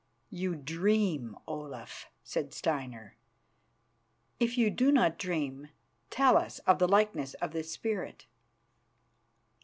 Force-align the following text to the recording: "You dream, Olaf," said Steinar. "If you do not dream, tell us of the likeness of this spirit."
"You 0.31 0.55
dream, 0.55 1.37
Olaf," 1.47 2.07
said 2.23 2.55
Steinar. 2.55 3.17
"If 4.39 4.57
you 4.57 4.71
do 4.71 4.91
not 4.91 5.19
dream, 5.19 5.67
tell 6.09 6.37
us 6.37 6.57
of 6.65 6.79
the 6.79 6.87
likeness 6.87 7.35
of 7.35 7.51
this 7.51 7.71
spirit." 7.71 8.25